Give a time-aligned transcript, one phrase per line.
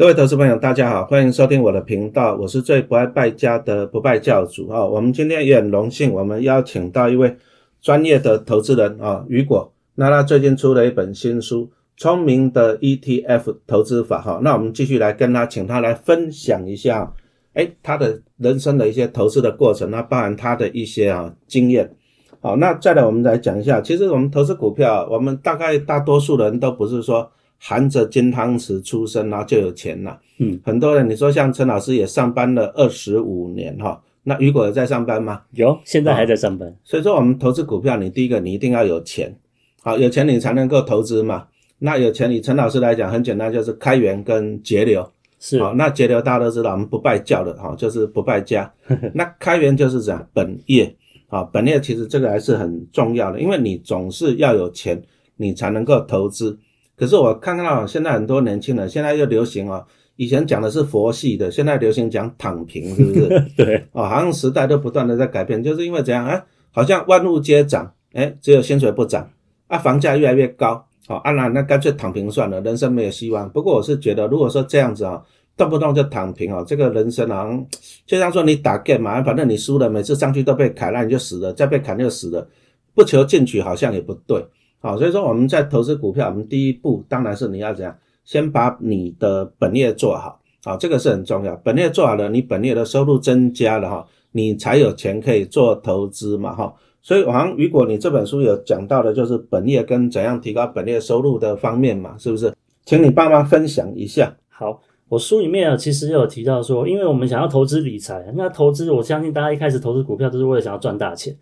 [0.00, 4.82] 各位投资朋友，大家好，欢迎收听我的频道，我是最不爱败家的不败教主啊。
[4.82, 7.36] 我们今天也很荣幸，我们邀请到一位
[7.82, 9.70] 专业的投资人啊，雨果。
[9.96, 11.66] 那他最近出了一本新书
[11.98, 14.40] 《聪明的 ETF 投资法》哈。
[14.42, 17.12] 那我们继续来跟他，请他来分享一下，
[17.52, 21.94] 哎，他的人生的一些投资的过程，那包含他的一些啊经验。
[22.40, 27.30] 好，那再来我们来讲一下，其实我们投资股票，我们大概大多数人都不是说。
[27.62, 30.18] 含着金汤匙出生，然后就有钱了。
[30.38, 35.42] 嗯，很多人，你说像陈老师也上班了二十五年哈，那雨果有在上班吗？
[35.50, 36.74] 有，现在还在上班。
[36.82, 39.36] 所以说，我们投资股票，你第一个你一定要有钱，
[39.82, 41.46] 好，有钱你才能够投资嘛。
[41.78, 45.06] 那有钱，以陈老师来讲，很简单，就是开源跟节流。
[45.38, 48.72] 是，好，那节流大家都知道，我们不拜教的哈，就是不败家。
[49.12, 50.94] 那开源就是讲本业，
[51.28, 55.02] 啊，本业其实这个还是很重要的，因为你总是要有钱，
[55.36, 56.58] 你才能够投资。
[57.00, 59.82] 可是我看到现在很多年轻人现在又流行哦，
[60.16, 63.28] 以前讲的是佛系的，现在流行讲躺平，是不是？
[63.56, 66.44] 对，哦，好像时代都不断的在改变，就是因为怎样啊？
[66.70, 69.26] 好像万物皆涨，哎，只有薪水不涨
[69.68, 73.48] 啊，房价越来越高，好，啊那那干脆躺平算了，人生没有希望。
[73.48, 75.22] 不过我是觉得，如果说这样子啊，
[75.56, 77.66] 动不动就躺平哦，这个人生好像
[78.04, 82.46] 就像说你打 game 嘛，反正你输了，每次上去都被砍，那你就死了，再被砍就死了，
[82.94, 84.44] 不求进取好像也不对。
[84.80, 91.54] 好，所以说我们在投资股票，我们第一步当然是你要怎样，先把你的本业做好，好，这个是很重要。
[91.56, 96.74] 本业做好了，你本业的收入增加了哈，你才有钱可以做投资嘛哈。
[97.02, 102.52] 所以，好像如果你这本书有讲到的，就是本业跟怎样提高本业收入的方面嘛，是不是？
[102.84, 104.34] 请你帮忙分享一下。
[104.48, 111.34] 好，我书里面啊，其实有提到说，因为我们想要投资理财，那投资我相信大家一开始投资股票都是为了想要赚大钱。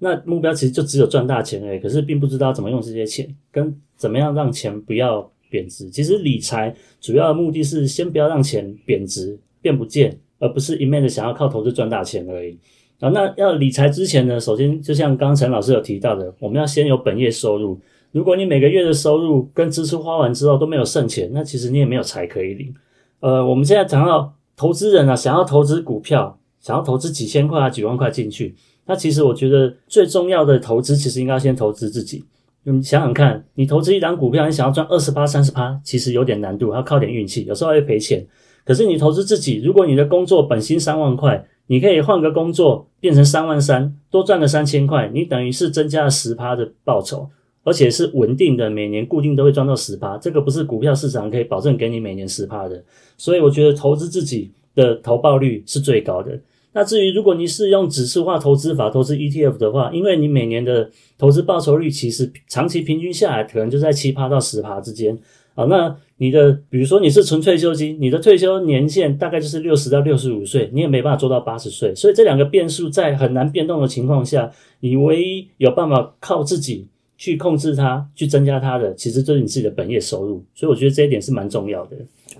[0.00, 5.88] 那目标其实就只有赚大钱而已，可是并不知道怎么用这些钱，跟怎么样让钱不要贬值。
[5.90, 12.58] 其实理财主要的目的是先不要让钱贬值变不见，而不是一面的想要靠投资赚大钱而已。
[12.98, 17.78] 啊，那要理财之前呢，首先就像刚刚陈老师有提到的，我们要先有本业收入。
[18.12, 22.74] 如果你每个月的收入跟支出花完之后都没有剩钱，那其实你也没有财可以领。
[23.20, 28.54] 呃，我们现在讲到投资人啊，想要投资股票，想要投资几千块啊、几万块进去。
[28.90, 32.24] 那其实我觉得最重要的投资，其实应该先投资自己。
[32.64, 38.26] 你想想看，你投资一张股票，你想要赚二十八、三十趴，其实有点难度，还要靠点运气，有时候会赔钱。
[38.64, 47.30] 可是你投资自己，如果你的工作本薪三万块，你可以换个工作变成三万三，多赚了三千块，你等于是增加了十趴的报酬，
[47.62, 50.18] 而且是稳定的，每年固定都会赚到十趴。
[50.18, 52.82] 这个不是股票市场可以保证给你每年十趴的，
[53.16, 56.36] 所以我觉得投资自己的投报率是最高的。
[56.72, 65.18] 那至于如果你是用指数化投资法投资 ETF 的话，因为你每年的投资报酬率其实长期平均下来可能就在七趴到十趴之间
[65.54, 65.64] 啊。
[65.64, 71.94] 那你的比如说你是纯退休金，你的退休年限大概就是六十到六十五岁，你也没办法做到八十岁。
[71.94, 76.86] 所以这两个变数在很难变动的情况下，你唯一有办法靠自己
[77.20, 80.42] 去控制它、去增加它的，其实就是你自己的本业收入。
[80.54, 81.96] 所以我觉得这一点是蛮重要的。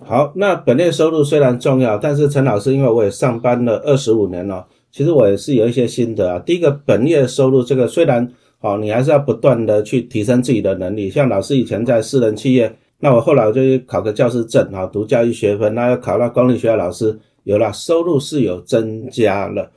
[0.07, 6.39] 好，那本业收入虽然重要，但是陈老师因为我也上班了二十五年了，其实我也是有一些心得啊。
[6.39, 8.27] 第一个，本业收入这个虽然
[8.59, 11.11] 好，你还是要不断的去提升自己的能力。
[11.11, 19.71] 像老师以前在私人企业，那我后来我就考个教师证啊，读教育学分，那又考到公立学校老师，有了收入是有增加了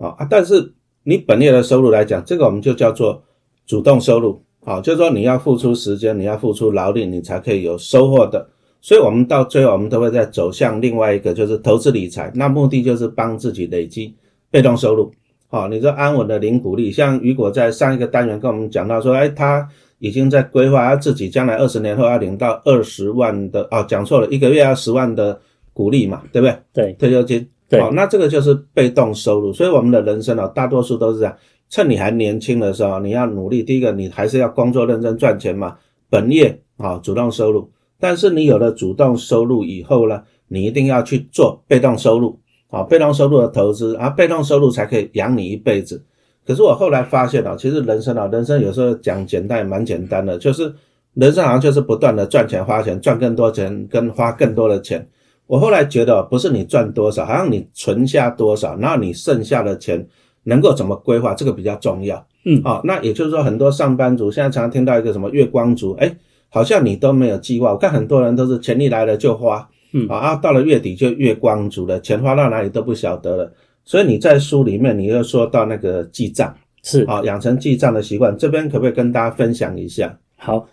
[0.00, 0.26] 啊。
[0.28, 0.72] 但是
[1.04, 3.22] 你本业的收入来讲，这个我们就叫做
[3.64, 8.46] 主动收入，好，就是说你要付出时间，你要付出劳力，你才可以有收获的。
[8.82, 12.30] 所以，我们到最后，我们都会在走向另外一个，就是投资理财。
[12.34, 14.14] 那目的就是帮自己累积
[14.50, 15.10] 被动收入。
[15.46, 19.66] 好，你说安稳的零股利，像雨果在上一个单元跟我们讲到说，哎，他
[20.00, 25.40] 已经在规划他自己将来二十年后要领到二十万的，哦，讲错了，一个月要十万的
[25.72, 26.58] 股利嘛，对不对？
[26.74, 27.48] 对，退休金。
[27.70, 29.50] 对，好，那这个就是被动收入。
[29.50, 31.34] 所以，我们的人生啊，大多数都是这样，
[31.70, 33.62] 趁你还年轻的时候，你要努力。
[33.62, 35.76] 第一个，你还是要工作认真赚钱嘛，
[36.08, 37.70] 本业啊，主动收入。
[38.00, 42.38] 但是你有了主动收入以后呢，你一定要去做被动收入，
[42.70, 46.02] 啊，被动收入的投资，啊，被动收入才可以养你一辈子。
[46.46, 50.72] 可是我后来发现啊，其实人生啊，人生有时候讲简单也蛮简单的，就是
[51.14, 55.06] 人生好像就是不断的赚钱花钱，赚更多钱跟花更多的钱。
[55.46, 60.06] 我后来觉得不是你赚多少，好像你存下多少，然后你剩下的钱
[60.48, 62.26] 能够怎么规划，这个比较重要。
[62.44, 66.16] 嗯，好，那也就是说很多上班族现在常常听到一个什么月光族，哎。
[66.50, 73.52] 好像你都没有计划，我看很多人都是钱一来了就花，嗯啊，到了月底就月光族了，钱花到哪里都不晓得了。
[73.84, 80.18] 所以你在书里面你又说到那个记账，是啊，养成记账的习惯，这边可不可以跟大家分享一下？
[80.38, 80.66] 好，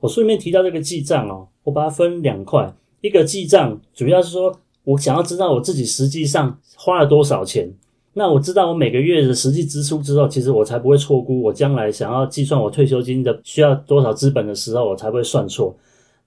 [0.00, 2.72] 我书里面提到这个记账哦，我把它分两块，
[3.02, 7.70] 一个记账，主要是说我想要知道我自己实际上花了多少钱。
[8.12, 15.76] 那我知道我每个月的实际支出之后，其实我才不会错估我将来想要计算我退休金的需要多少资本的时候，我才不会算错。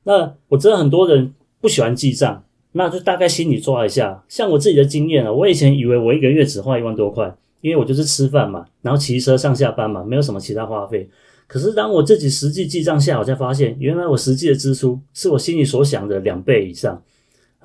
[0.04, 4.24] 那我知道很多人不喜欢记账，那就大概心里抓一下。
[4.30, 11.10] 像我自己的经验啊，我以前以为我一个月只花一万多块，因为我就是吃饭嘛，然后骑车上下班嘛，没有什么其他花费。
[11.48, 17.02] 可是当我自己实际记账下，我才发现，原来我实际的支出是我心里所想的两倍以上。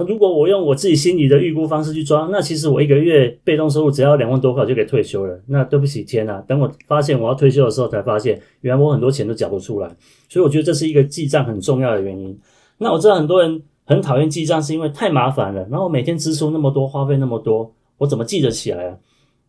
[0.06, 5.40] 如果我用我自己心里的预估方式去抓，那其实我一个月被动收入只要两万多块就可以退休了。
[5.46, 9.88] 那对不起天呐，等我发现我要退休的时候，才发现原来我很多钱都缴不出来。
[10.28, 12.38] 所以我觉得这是一个记账很重要的原因。
[12.78, 15.66] 那我知道很多人很讨厌记账，是因为太麻烦了。
[15.70, 18.96] 然后每天支出那么多，花费那么多，我怎么记得起来啊？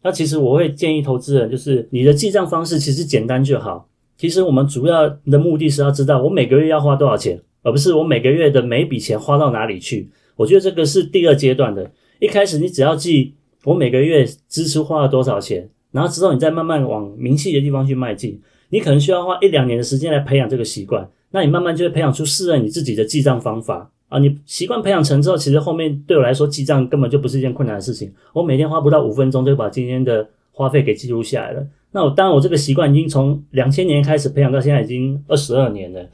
[0.01, 3.87] 那其实我会建议投资人，就是你的记账方式其实简单就好。
[4.17, 10.09] 其实我们主要的目的是要知道我每个月要花多少钱，而不是我每个月的每笔钱花到哪里去。
[10.39, 11.91] 我觉得这个是第二阶段的。
[12.19, 13.33] 一开始你只要记
[13.65, 18.39] 我每个月支出花了多少钱，然后之后你再慢慢往明细的地方去迈进。
[18.69, 24.17] 你可能需要花一两年的时间来培养这个习惯，那你慢慢就会培养出适合你自己的记账方法啊。
[24.19, 28.09] 你习惯培养成之后，其实后面对我来说记账根本就不是一件困难的事情。
[28.31, 31.67] 我每天花不到五分钟就把今天的花费给记录下来了。
[31.91, 36.07] 那我当然我这个习惯已经从两千年开始培养到现在已经二十二年了。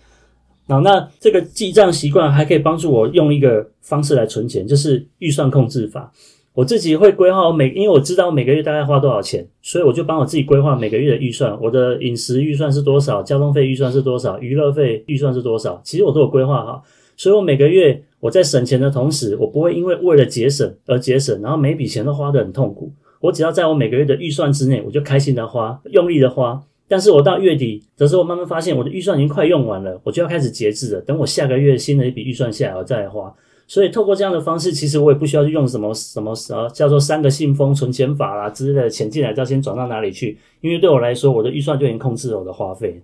[0.68, 6.12] 好，那这个记账习惯还可以帮助我用一个方式来存钱，就是预算控制法。
[6.54, 11.56] 我自己会规划我每，因为我知道每个月大概花多少钱，所以我就帮我自己规划每个月的预算。
[11.62, 13.22] 我的饮食预算是多少？
[13.22, 14.40] 交通费预算是多少？
[14.40, 15.80] 娱乐费预算是多少？
[15.84, 16.84] 其实我都有规划好。
[17.18, 22.92] 所以我每个月我在省钱的同时，我不会因为为了节省而节省，然后每笔钱都花得很痛苦。
[23.20, 26.64] 我只要在我每个月的预算之内，我就开心的花，用力的花。
[26.88, 31.02] 但是我到月底的时候，慢慢发现我的预算已经快用完了，我就要开始节制了。
[31.02, 33.34] 等我下个月新的一笔预算下来，我再来花。
[33.68, 40.38] 所以透过这样的方式，其实我也不需要去用什么什么呃叫做三个信封存钱法啦之类的，钱进来要先转到哪里去？
[40.62, 43.02] 因为对我来说，我的预算就已经控制了我的花费。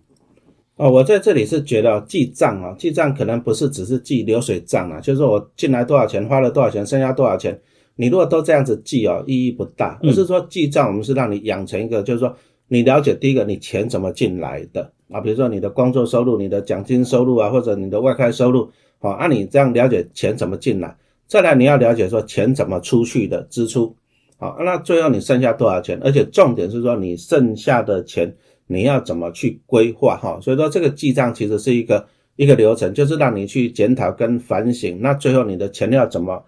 [0.76, 7.60] 哦，我在这里是觉得记账啊，记账可能不是只是记流水账啊，就是说我进来多少钱，花了多少钱，剩下多少钱。
[7.96, 10.00] 你如果都这样子记哦，意义不大。
[10.04, 12.32] 而是说记账，我们是让你养成一个，就是说。
[12.74, 15.20] 你了解第一个，你钱怎么进来的啊？
[15.20, 20.96] 比如说你的工作收入、你的奖金收入啊，或者你的外开收入，好，按你这样了解钱怎么进来。
[21.28, 23.94] 再来，你要了解说钱怎么出去的支出，
[24.38, 26.00] 好，那最后你剩下多少钱？
[26.02, 28.34] 而且重点是说你剩下的钱
[28.68, 30.40] 你要怎么去规划哈？
[30.42, 32.08] 所以说这个记账其实是一个
[32.38, 34.98] 一个流程，就是让你去检讨跟反省。
[35.02, 36.42] 那最后你的钱要怎么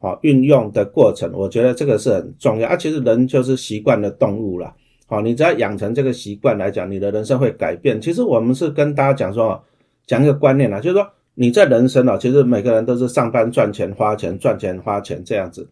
[0.00, 2.76] 好运用的过程，我觉得这个是很重要啊。
[2.76, 4.74] 其实人就是习惯的动物了。
[5.10, 7.98] 好，你只要养成这个习惯来讲，你的人生会改变。
[7.98, 9.58] 其实我们是跟大家讲说，
[10.06, 15.66] 讲一个观念啊，就是说你在人生啊，其实每个人都是上班赚钱花钱赚钱花钱这样子。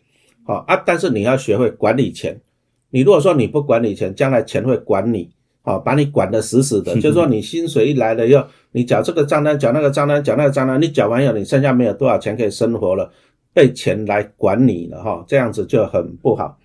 [0.47, 2.41] 好啊，但是你要学会管理钱。
[2.89, 5.29] 你如果说你不管理钱，将来钱会管你，
[5.61, 6.95] 好把你管得死死的。
[7.03, 8.43] 就是说你薪水一来了又
[8.73, 13.11] 你缴这个账单，缴那个账单，缴那个账单，你缴完以后你剩下没有多少钱可以生活了，
[13.53, 16.57] 被钱来管你了哈，这样子就很不好。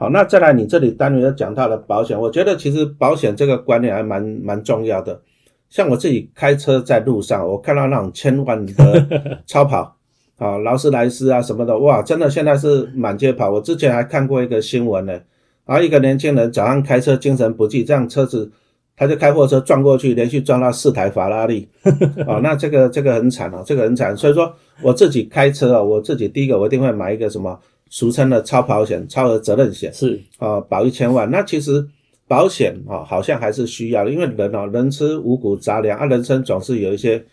[0.00, 5.20] 好，那再来，你这里单元又讲到了保险，我觉得其实保险这个观念还蛮蛮重要的。
[5.68, 9.96] 像我自己开车在路上，我看到那种千万的 超跑，
[10.36, 13.50] 啊，劳斯莱斯啊什么的，哇，真的现在是满街跑。
[13.50, 15.18] 我之前还看过一个新闻呢，
[15.64, 18.48] 啊，一个年轻人早上开车精神不济，这样车子
[18.96, 21.68] 他就开货车撞过去，连续撞到四台法拉利，
[22.24, 24.16] 啊，那这个这个很惨哦，这个很惨。
[24.16, 27.58] 所以说我自己开车啊，我自己第一个我一定会买一个什么。
[27.90, 31.30] 俗称的超保险、超额责任险是啊，保一千万。
[31.30, 31.86] 那其实
[32.26, 37.24] 保险啊，好像还是需要的，因为人啊，人吃五谷杂粮啊，人生总是有一些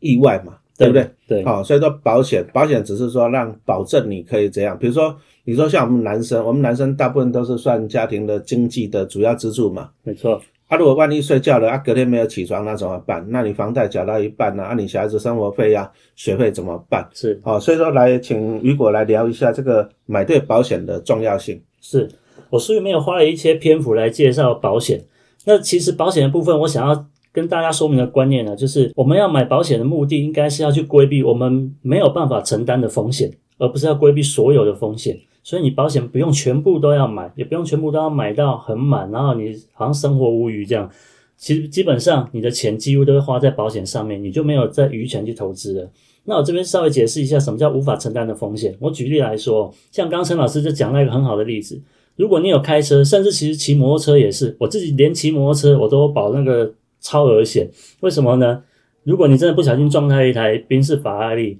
[0.00, 1.10] 意外嘛，对不对？
[1.26, 4.78] 对，好，所以说保险，保险只是说让保证你可以这样。
[4.78, 10.40] 比如说，你说像我们男生，我们男生大部分都是算家庭的经济的主要支柱嘛，没错。
[10.68, 13.26] 啊，如果万一睡觉了，啊，隔天没有起床，那怎么办？
[13.30, 14.62] 那你房贷缴到一半呢？
[14.62, 17.08] 啊，你小孩子生活费呀、学费怎么办？
[17.14, 21.60] 是，好，所以说来请雨果来聊一下这个买对保险的重要性。
[21.80, 22.06] 是
[22.50, 25.02] 我书里面有花了一些篇幅来介绍保险。
[25.46, 35.18] 那其实保险的部分，我想要跟大家说明的观念呢，就是我们要买保险的目的，应该是要去规避我们没有办法承担的风险，而不是要规避所有的风险。
[35.48, 40.90] 所以你保险不用全部都要买，也不用全部都要买到很满，然后你好像生活无余这样。
[41.38, 45.90] 其实基本上你的钱几乎都会花在保险上面，你就没有在余钱去投资了。
[46.24, 48.76] 那我这边稍微解释一下什么叫无法承担的风险。
[48.78, 51.80] 我举例来说，像刚陈老师就讲了一个很好的例子，
[52.16, 57.70] 如果你有开车，甚至其实骑摩托车也是，我自己连骑摩托车我都保那个超额险。
[58.00, 58.62] 为什么呢？
[59.02, 61.58] 如果你真的不小心撞开一台宾士法拉利，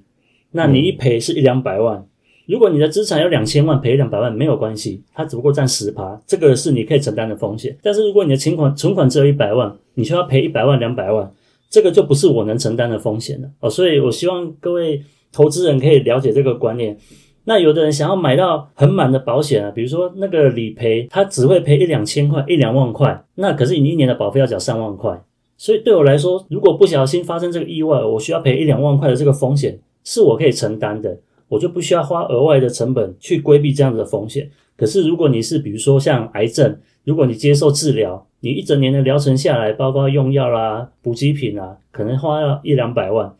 [0.50, 2.06] 那你一赔是一两百万。
[2.48, 7.76] 如果你的资产有两千万，赔两百万没有关系，它只不过占十趴，这个是你可以承担的风险。
[7.82, 11.30] 但是如果你的存款存款只有一百万，你就要赔一百万两百万，
[11.68, 13.68] 这个就不是我能承担的风险了哦。
[13.68, 16.96] 所以我希望各位投资人可以了解这个观念。
[17.44, 25.22] 那有的人想要买到很满的保险啊，比如说那个理赔，他只会赔一两千块、一两万块，那可是你一年的保费要缴三万块。
[25.58, 31.18] 所以对我来说，如果不小心发生这个意外，我需要赔一两万块的这个风险，是我可以承担的。
[31.48, 34.50] 我就不需要花额外的成本去规避这样子的风险。
[34.76, 43.34] 可是如果你是比如说像癌症，如果你接受治疗，你一整年的疗程下来，包括用药啦、补给品啊，可能花了一两百万。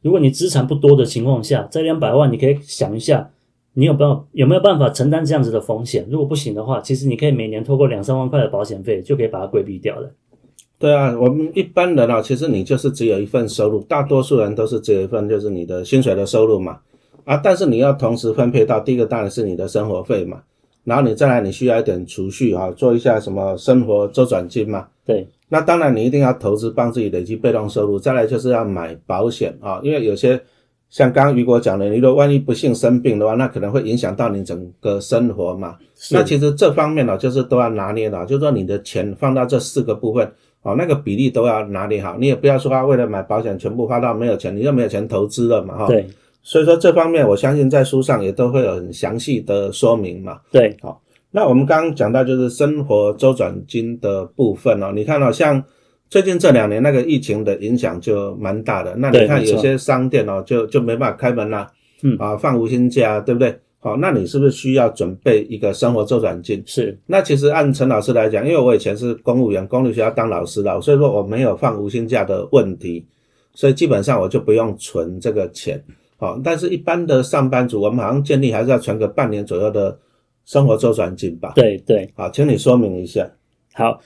[0.00, 3.30] 如果你资产不多的情况下，这两百万你可以想一下，
[3.74, 6.04] 你有办法有没有办法承担这样子的风险？
[6.10, 10.10] 如果不行的话，其实你可以每年透过两三万块的保险费就可以把它规避掉了。
[10.80, 16.80] 对啊，我们一般人啊，其实你就是只有一份收入，大多数人都是只有一份，就是你的薪水的收入嘛。
[17.24, 20.42] 啊，但是你要同时分配到第一个当然是你的生活费嘛，
[20.84, 24.86] 然后你再来你需要一点储蓄啊，做一下什么生活周转金嘛。
[25.04, 30.40] 对，那当然你一定要投资帮自己累积被动收入，再来就是要买保险啊，因为有些
[30.90, 35.76] 像刚刚雨果讲的，你如果万一不幸生病的话，那可能会影响到你整个生活嘛。
[36.10, 40.30] 那其实这方面呢，就是都要拿捏的，就是说你的钱放到这四个部分
[40.62, 45.86] 哦，那个比例都要拿捏好，你也不要说啊，为了买保险全部花到没有钱，你又没有钱投资了嘛，哈。
[45.86, 46.08] 对。
[46.42, 50.40] 所以说这方面，我相信在书上也都会有很详细的说明嘛。
[50.50, 54.90] 对，好，那我们刚刚讲到就是生活周转金的部分哦。
[54.94, 55.62] 你看到像
[56.10, 61.70] 最近这两年那个疫情的影响就蛮大的，那你看有些商店哦就就没办法开门啦，
[62.02, 63.56] 嗯啊放无薪假，对不对？
[63.78, 66.62] 好，那你是不是需要准备一个生活周转金？
[66.66, 66.96] 是。
[67.06, 73.06] 那其实按陈老师来讲，因为我以前是公务员，公立学校当老师的，所以说我没有放无薪假的问题，
[73.54, 75.82] 所以基本上我就不用存这个钱。
[76.22, 79.98] 好，但是一般的上班族，我们好像建立还是要存个半年左右的
[80.44, 81.50] 生活周转金吧？
[81.56, 83.28] 对对，好，请你说明一下。
[83.72, 83.98] 好，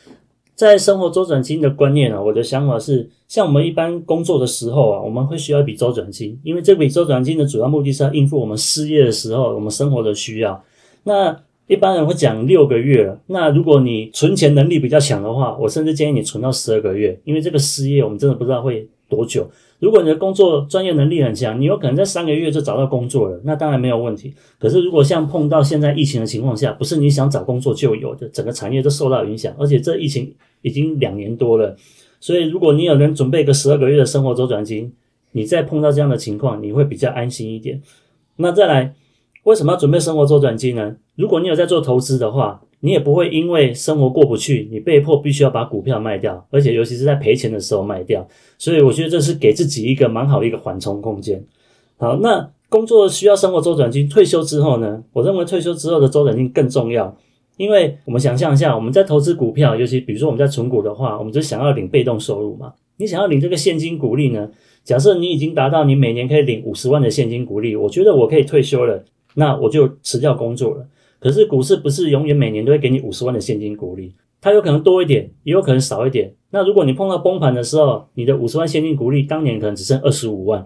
[0.55, 10.65] 在生活周转金的观念啊，我的想法是，像我们一般工作的时候啊，我们会需要一笔周转金，因为这笔周转金的主要目的是要应付我们失业的时候我们生活的需要。
[11.05, 19.49] 那一般人会讲六个月了，那如果你存钱能力比较强的话，我甚至建议你存到十二个月，因为这个失业我们真的不知道会多久。
[19.79, 24.35] 如果你的工作专业能力很强，你有可能在三个月就找到工作了，那当然没有问题。
[24.59, 31.77] 可是如果像碰到现在疫情的情况下，不是你想找工作就有的，整个产业都受到影响，而且这疫情已经两年多了，
[32.21, 34.93] 所以如果你有人准备个十二个月的生活周转金，
[35.33, 37.83] 你再碰到这样的情况，你会比较安心一点。
[38.37, 38.95] 那再来，
[39.45, 40.97] 为什么要准备生活周转金呢？
[41.17, 42.63] 如果你有在做投资的话。
[42.81, 48.27] 你也不会因为生活过不去，你被迫必须要把股票卖掉，而且尤其是在赔钱的时候卖掉。
[48.59, 51.43] 所以我觉得这是给自己一个蛮好的一个缓冲空间。
[51.97, 55.03] 好，那工作需要生活周转金，退休之后呢？
[55.13, 57.17] 我认为退休之后的周转金更重要，
[57.57, 62.73] 因为我们想象一下，我们在投资股票，尤其比如说我们在存股的话，我们就想要领被动收入嘛。
[62.99, 64.51] 你想要领这个现金股利呢？
[64.85, 69.05] 假设你已经达到你每年可以领五十万的现金股利，我觉得我可以退休了，
[69.35, 70.87] 那我就辞掉工作了。
[71.27, 76.33] 可是股市不是永远每年都会给你五十万的现金股利，它有可能多一点，也有可能少一点。
[76.51, 80.65] 那如果你碰到崩盘的时候，你的五十万现金股利当年可能只剩二十五万，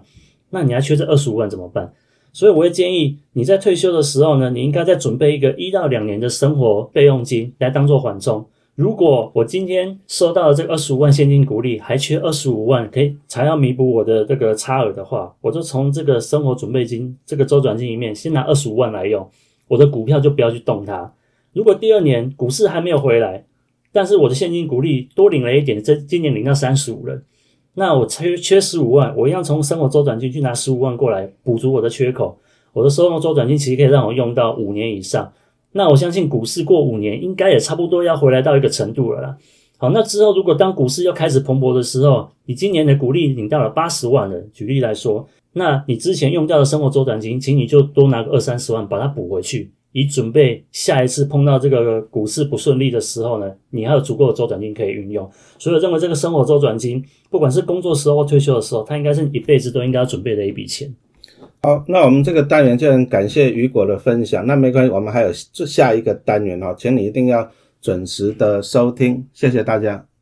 [0.51, 1.91] 那你还缺这二十五万怎么办？
[2.31, 8.45] 所以我会建议你在退休的时候呢，你应该再准备一个一到两年的生活备用金来当做缓冲。
[8.75, 19.27] 如果我今天收到了这二十五万现金股利，还缺二十五万可以才要弥补我的这个差额的话，我就从这个生活准备金这个周转金里面先拿二十五万来用。
[19.71, 21.13] 我的股票就不要去动它。
[21.53, 23.45] 如果第二年股市还没有回来，
[23.93, 27.21] 但是我的现金股利多领了一点，这今年领到三十五了，
[27.75, 32.37] 那我缺缺十五万，我一样从生活周转金去拿十五万过来补足我的缺口。
[32.73, 35.31] 我的生活周转金其实可以让我用到五年以上。
[35.71, 39.37] 那我相信股市过五年应该也差不多要回来到一个程度了啦。
[39.77, 45.25] 好，那之后如果当股市又开始蓬勃的时候，你今年的股利领到了八十万了，举例来说。
[45.53, 55.29] 那你之前用掉的生活周转金，请你就多拿个二三十万把它补回去，以准备下一次碰到这个股市不顺利的时候呢，你还有足够的周转金可以运用。
[55.59, 60.93] 所以我认为这个生活周转金，不管是工作时候或退休的时候，它应该是一辈子都应该要准备的一笔钱。
[61.63, 64.47] 好，那我们这个单元就很感谢雨果的分享。
[64.47, 67.47] 那没关系，我们还有下一个单元哦，请你一定要
[67.81, 70.05] 准时的收听，谢谢大家。